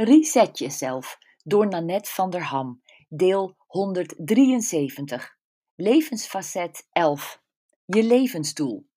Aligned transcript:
Reset 0.00 0.58
jezelf 0.58 1.18
door 1.44 1.68
Nanette 1.68 2.10
van 2.10 2.30
der 2.30 2.42
Ham, 2.42 2.82
deel 3.08 3.56
173, 3.66 5.38
levensfacet 5.74 6.88
11, 6.92 7.42
je 7.84 8.02
levensdoel. 8.02 8.88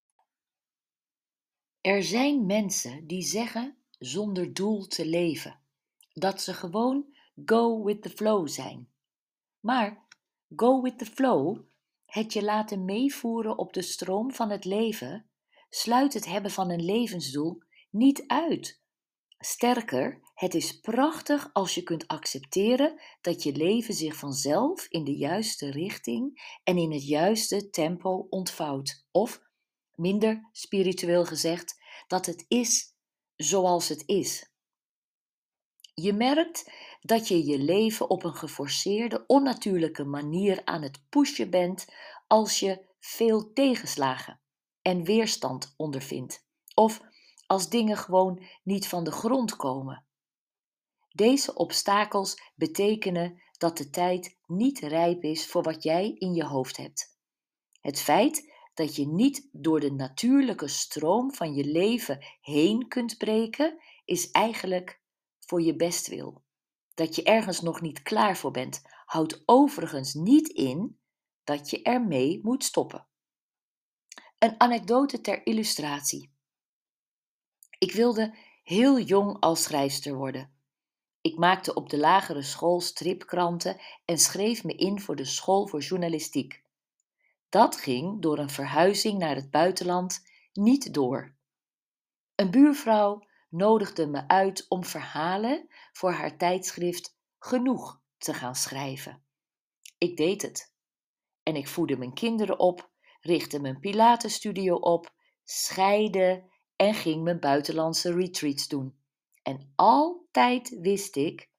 Er 1.80 2.02
zijn 2.02 2.46
mensen 2.46 3.06
die 3.06 3.22
zeggen 3.22 3.76
zonder 3.98 4.54
doel 4.54 4.86
te 4.86 5.06
leven, 5.06 5.60
dat 6.12 6.42
ze 6.42 6.54
gewoon 6.54 7.16
go 7.44 7.84
with 7.84 8.02
the 8.02 8.10
flow 8.10 8.48
zijn. 8.48 8.88
Maar 9.60 10.06
go 10.56 10.82
with 10.82 10.98
the 10.98 11.06
flow, 11.06 11.60
het 12.04 12.32
je 12.32 12.42
laten 12.42 12.84
meevoeren 12.84 13.58
op 13.58 13.72
de 13.72 13.82
stroom 13.82 14.32
van 14.32 14.50
het 14.50 14.64
leven, 14.64 15.30
sluit 15.70 16.14
het 16.14 16.24
hebben 16.24 16.50
van 16.50 16.70
een 16.70 16.84
levensdoel 16.84 17.62
niet 17.90 18.24
uit. 18.26 18.81
Sterker, 19.44 20.20
het 20.34 20.54
is 20.54 20.80
prachtig 20.80 21.50
als 21.52 21.74
je 21.74 21.82
kunt 21.82 22.08
accepteren 22.08 23.00
dat 23.20 23.42
je 23.42 23.52
leven 23.52 23.94
zich 23.94 24.16
vanzelf 24.16 24.86
in 24.88 25.04
de 25.04 25.16
juiste 25.16 25.70
richting 25.70 26.56
en 26.64 26.76
in 26.76 26.92
het 26.92 27.06
juiste 27.06 27.70
tempo 27.70 28.26
ontvouwt. 28.30 29.06
Of, 29.10 29.42
minder 29.94 30.48
spiritueel 30.52 31.24
gezegd, 31.24 31.80
dat 32.06 32.26
het 32.26 32.44
is 32.48 32.94
zoals 33.36 33.88
het 33.88 34.02
is. 34.06 34.50
Je 35.94 36.12
merkt 36.12 36.72
dat 37.00 37.28
je 37.28 37.44
je 37.46 37.58
leven 37.58 38.10
op 38.10 38.24
een 38.24 38.36
geforceerde, 38.36 39.24
onnatuurlijke 39.26 40.04
manier 40.04 40.64
aan 40.64 40.82
het 40.82 41.02
pushen 41.08 41.50
bent 41.50 41.86
als 42.26 42.60
je 42.60 42.84
veel 42.98 43.52
tegenslagen 43.52 44.40
en 44.82 45.04
weerstand 45.04 45.74
ondervindt. 45.76 46.46
Of 46.74 47.00
als 47.52 47.68
dingen 47.68 47.96
gewoon 47.96 48.42
niet 48.62 48.88
van 48.88 49.04
de 49.04 49.10
grond 49.10 49.56
komen. 49.56 50.04
Deze 51.08 51.54
obstakels 51.54 52.52
betekenen 52.54 53.42
dat 53.58 53.76
de 53.76 53.90
tijd 53.90 54.38
niet 54.46 54.78
rijp 54.78 55.22
is 55.22 55.46
voor 55.46 55.62
wat 55.62 55.82
jij 55.82 56.10
in 56.18 56.34
je 56.34 56.44
hoofd 56.44 56.76
hebt. 56.76 57.18
Het 57.80 58.00
feit 58.00 58.52
dat 58.74 58.96
je 58.96 59.06
niet 59.06 59.48
door 59.52 59.80
de 59.80 59.92
natuurlijke 59.92 60.68
stroom 60.68 61.34
van 61.34 61.54
je 61.54 61.64
leven 61.64 62.24
heen 62.40 62.88
kunt 62.88 63.16
breken, 63.16 63.82
is 64.04 64.30
eigenlijk 64.30 65.00
voor 65.38 65.62
je 65.62 65.76
bestwil. 65.76 66.42
Dat 66.94 67.16
je 67.16 67.22
ergens 67.22 67.60
nog 67.60 67.80
niet 67.80 68.02
klaar 68.02 68.36
voor 68.36 68.50
bent, 68.50 68.82
houdt 69.04 69.42
overigens 69.46 70.14
niet 70.14 70.48
in 70.48 70.98
dat 71.44 71.70
je 71.70 71.82
ermee 71.82 72.40
moet 72.42 72.64
stoppen. 72.64 73.06
Een 74.38 74.60
anekdote 74.60 75.20
ter 75.20 75.46
illustratie. 75.46 76.32
Ik 77.82 77.92
wilde 77.92 78.34
heel 78.62 79.00
jong 79.00 79.36
als 79.40 79.62
schrijfster 79.62 80.14
worden. 80.14 80.52
Ik 81.20 81.38
maakte 81.38 81.74
op 81.74 81.90
de 81.90 81.98
lagere 81.98 82.42
school 82.42 82.80
stripkranten 82.80 83.80
en 84.04 84.18
schreef 84.18 84.64
me 84.64 84.74
in 84.74 85.00
voor 85.00 85.16
de 85.16 85.24
school 85.24 85.66
voor 85.66 85.80
journalistiek. 85.80 86.62
Dat 87.48 87.76
ging 87.76 88.22
door 88.22 88.38
een 88.38 88.50
verhuizing 88.50 89.18
naar 89.18 89.34
het 89.34 89.50
buitenland 89.50 90.26
niet 90.52 90.94
door. 90.94 91.34
Een 92.34 92.50
buurvrouw 92.50 93.26
nodigde 93.48 94.06
me 94.06 94.28
uit 94.28 94.66
om 94.68 94.84
verhalen 94.84 95.68
voor 95.92 96.12
haar 96.12 96.36
tijdschrift 96.36 97.16
Genoeg 97.38 98.00
te 98.18 98.34
gaan 98.34 98.56
schrijven. 98.56 99.22
Ik 99.98 100.16
deed 100.16 100.42
het. 100.42 100.74
En 101.42 101.56
ik 101.56 101.68
voedde 101.68 101.96
mijn 101.96 102.14
kinderen 102.14 102.58
op, 102.58 102.90
richtte 103.20 103.60
mijn 103.60 103.80
Pilatenstudio 103.80 104.74
op, 104.74 105.14
scheide 105.44 106.50
en 106.82 106.94
ging 106.94 107.22
mijn 107.22 107.40
buitenlandse 107.40 108.12
retreats 108.12 108.68
doen. 108.68 108.94
En 109.42 109.72
altijd 109.76 110.78
wist 110.80 111.16
ik, 111.16 111.50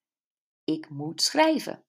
ik 0.63 0.89
moet 0.89 1.21
schrijven. 1.21 1.83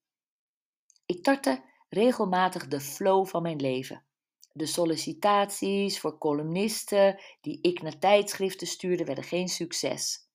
Ik 1.06 1.22
tartte 1.22 1.64
regelmatig 1.88 2.68
de 2.68 2.80
flow 2.80 3.26
van 3.26 3.42
mijn 3.42 3.60
leven. 3.60 4.04
De 4.52 4.66
sollicitaties 4.66 6.00
voor 6.00 6.18
columnisten 6.18 7.20
die 7.40 7.58
ik 7.60 7.82
naar 7.82 7.98
tijdschriften 7.98 8.66
stuurde 8.66 9.04
werden 9.04 9.24
geen 9.24 9.48
succes. 9.48 10.28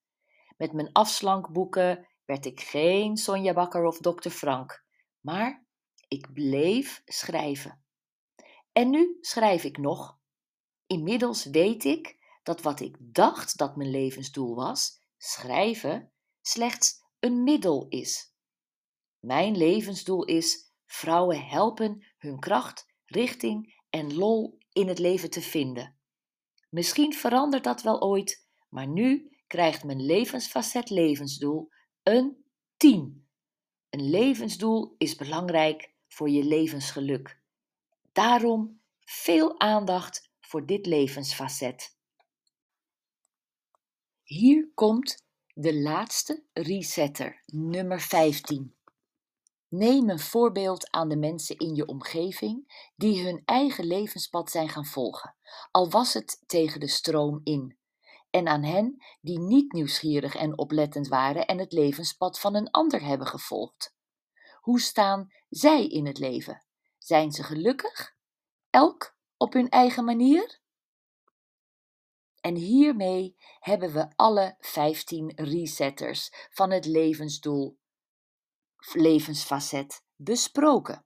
Met 0.56 0.72
mijn 0.72 0.92
afslankboeken 0.92 2.06
werd 2.24 2.46
ik 2.46 2.60
geen 2.60 3.16
Sonja 3.16 3.52
Bakker 3.52 3.84
of 3.84 3.98
Dr. 3.98 4.30
Frank, 4.30 4.84
maar 5.20 5.64
ik 6.08 6.32
bleef 6.32 7.02
schrijven. 7.04 7.82
En 8.72 8.90
nu 8.90 9.18
schrijf 9.20 9.64
ik 9.64 9.78
nog. 9.78 10.18
Inmiddels 10.86 11.44
weet 11.44 11.84
ik 11.84 12.18
dat 12.42 12.62
wat 12.62 12.80
ik 12.80 12.96
dacht 12.98 13.58
dat 13.58 13.76
mijn 13.76 13.90
levensdoel 13.90 14.54
was, 14.54 15.00
schrijven, 15.16 16.12
slechts 16.40 17.02
een 17.18 17.42
middel 17.42 17.86
is. 17.88 18.34
Mijn 19.18 19.56
levensdoel 19.56 20.24
is 20.24 20.72
vrouwen 20.86 21.46
helpen 21.46 22.06
hun 22.18 22.38
kracht, 22.38 22.86
richting 23.04 23.80
en 23.90 24.14
lol 24.14 24.58
in 24.72 24.88
het 24.88 24.98
leven 24.98 25.30
te 25.30 25.40
vinden. 25.40 25.98
Misschien 26.68 27.14
verandert 27.14 27.64
dat 27.64 27.82
wel 27.82 28.00
ooit, 28.02 28.46
maar 28.68 28.86
nu 28.86 29.36
krijgt 29.46 29.84
mijn 29.84 30.04
levensfacet 30.04 30.90
levensdoel 30.90 31.70
een 32.02 32.44
10. 32.76 33.28
Een 33.90 34.10
levensdoel 34.10 34.94
is 34.98 35.14
belangrijk 35.14 35.92
voor 36.08 36.30
je 36.30 36.44
levensgeluk. 36.44 37.40
Daarom 38.12 38.80
veel 39.04 39.60
aandacht 39.60 40.30
voor 40.40 40.66
dit 40.66 40.86
levensfacet. 40.86 41.98
Hier 44.32 44.70
komt 44.74 45.24
de 45.54 45.80
laatste 45.80 46.44
resetter, 46.52 47.42
nummer 47.46 48.00
15. 48.00 48.76
Neem 49.68 50.10
een 50.10 50.18
voorbeeld 50.18 50.90
aan 50.90 51.08
de 51.08 51.16
mensen 51.16 51.56
in 51.56 51.74
je 51.74 51.86
omgeving 51.86 52.84
die 52.96 53.24
hun 53.24 53.42
eigen 53.44 53.84
levenspad 53.86 54.50
zijn 54.50 54.68
gaan 54.68 54.84
volgen, 54.84 55.36
al 55.70 55.90
was 55.90 56.14
het 56.14 56.42
tegen 56.46 56.80
de 56.80 56.88
stroom 56.88 57.40
in. 57.44 57.78
En 58.30 58.48
aan 58.48 58.62
hen 58.62 59.04
die 59.20 59.38
niet 59.38 59.72
nieuwsgierig 59.72 60.34
en 60.34 60.58
oplettend 60.58 61.08
waren 61.08 61.46
en 61.46 61.58
het 61.58 61.72
levenspad 61.72 62.40
van 62.40 62.54
een 62.54 62.70
ander 62.70 63.02
hebben 63.02 63.26
gevolgd. 63.26 63.94
Hoe 64.60 64.80
staan 64.80 65.32
zij 65.48 65.86
in 65.86 66.06
het 66.06 66.18
leven? 66.18 66.64
Zijn 66.98 67.32
ze 67.32 67.42
gelukkig? 67.42 68.16
Elk 68.70 69.16
op 69.36 69.52
hun 69.52 69.68
eigen 69.68 70.04
manier? 70.04 70.59
En 72.40 72.54
hiermee 72.54 73.36
hebben 73.58 73.92
we 73.92 74.08
alle 74.16 74.56
15 74.58 75.32
resetters 75.34 76.48
van 76.50 76.70
het 76.70 76.86
levensdoel, 76.86 77.78
levensfacet 78.92 80.04
besproken. 80.16 81.04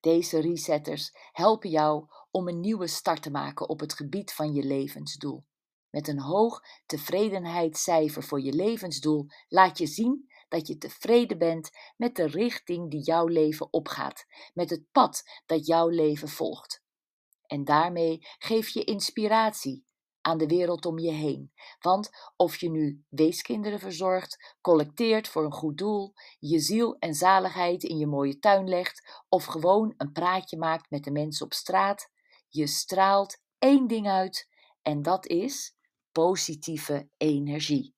Deze 0.00 0.40
resetters 0.40 1.10
helpen 1.32 1.70
jou 1.70 2.06
om 2.30 2.48
een 2.48 2.60
nieuwe 2.60 2.86
start 2.86 3.22
te 3.22 3.30
maken 3.30 3.68
op 3.68 3.80
het 3.80 3.92
gebied 3.92 4.32
van 4.32 4.52
je 4.52 4.62
levensdoel. 4.62 5.44
Met 5.90 6.08
een 6.08 6.20
hoog 6.20 6.60
tevredenheidscijfer 6.86 8.22
voor 8.22 8.40
je 8.40 8.52
levensdoel 8.52 9.26
laat 9.48 9.78
je 9.78 9.86
zien 9.86 10.30
dat 10.48 10.66
je 10.66 10.78
tevreden 10.78 11.38
bent 11.38 11.70
met 11.96 12.16
de 12.16 12.26
richting 12.26 12.90
die 12.90 13.02
jouw 13.02 13.26
leven 13.26 13.72
opgaat, 13.72 14.26
met 14.54 14.70
het 14.70 14.90
pad 14.92 15.22
dat 15.46 15.66
jouw 15.66 15.88
leven 15.88 16.28
volgt. 16.28 16.82
En 17.46 17.64
daarmee 17.64 18.18
geef 18.38 18.68
je 18.68 18.84
inspiratie 18.84 19.86
aan 20.28 20.38
de 20.38 20.46
wereld 20.46 20.86
om 20.86 20.98
je 20.98 21.10
heen. 21.10 21.52
Want 21.80 22.10
of 22.36 22.56
je 22.56 22.70
nu 22.70 23.04
weeskinderen 23.08 23.78
verzorgt, 23.78 24.56
collecteert 24.60 25.28
voor 25.28 25.44
een 25.44 25.52
goed 25.52 25.78
doel, 25.78 26.12
je 26.38 26.58
ziel 26.58 26.96
en 26.98 27.14
zaligheid 27.14 27.82
in 27.82 27.98
je 27.98 28.06
mooie 28.06 28.38
tuin 28.38 28.68
legt, 28.68 29.24
of 29.28 29.44
gewoon 29.44 29.94
een 29.96 30.12
praatje 30.12 30.56
maakt 30.56 30.90
met 30.90 31.04
de 31.04 31.10
mensen 31.10 31.46
op 31.46 31.52
straat, 31.52 32.10
je 32.48 32.66
straalt 32.66 33.42
één 33.58 33.86
ding 33.86 34.08
uit 34.08 34.48
en 34.82 35.02
dat 35.02 35.26
is 35.26 35.76
positieve 36.12 37.08
energie. 37.16 37.96